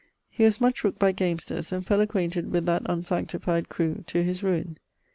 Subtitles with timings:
[0.31, 4.41] He was much rooked by gamesters, and fell acquainted with that unsanctified crew, to his
[4.41, 4.79] ruine.